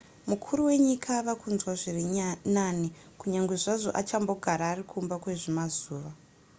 [0.29, 2.05] mukuru wenyika ava kunzwa zviri
[2.55, 2.87] nani
[3.19, 6.11] kunyange zvazvo achambogara ari kumba kwezvimazuva